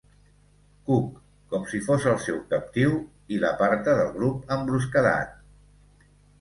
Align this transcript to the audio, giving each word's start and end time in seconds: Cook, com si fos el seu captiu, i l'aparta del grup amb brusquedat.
Cook, 0.87 1.19
com 1.51 1.67
si 1.73 1.81
fos 1.89 2.07
el 2.15 2.17
seu 2.25 2.41
captiu, 2.55 2.97
i 3.37 3.41
l'aparta 3.45 3.97
del 4.03 4.13
grup 4.19 4.53
amb 4.59 4.69
brusquedat. 4.73 5.41